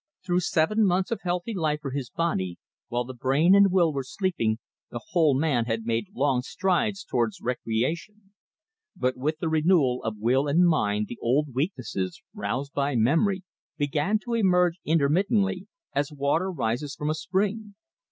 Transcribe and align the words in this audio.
Through 0.25 0.39
seven 0.39 0.83
months 0.83 1.11
of 1.11 1.19
healthy 1.21 1.53
life 1.53 1.77
for 1.79 1.91
his 1.91 2.09
body, 2.09 2.57
while 2.87 3.03
brain 3.13 3.53
and 3.53 3.69
will 3.71 3.93
were 3.93 4.01
sleeping, 4.03 4.57
the 4.89 5.03
whole 5.11 5.35
man 5.37 5.65
had 5.65 5.85
made 5.85 6.07
long 6.15 6.41
strides 6.41 7.03
towards 7.03 7.39
recreation. 7.39 8.33
But 8.95 9.15
with 9.15 9.37
the 9.37 9.47
renewal 9.47 10.01
of 10.03 10.17
will 10.17 10.47
and 10.47 10.67
mind 10.67 11.05
the 11.07 11.19
old 11.21 11.53
weaknesses, 11.53 12.19
roused 12.33 12.73
by 12.73 12.95
memory, 12.95 13.43
began 13.77 14.17
to 14.23 14.33
emerge 14.33 14.79
intermittently, 14.83 15.67
as 15.93 16.11
water 16.11 16.49
rises 16.51 16.95
from 16.95 17.11
a 17.11 17.13
spring. 17.13 17.75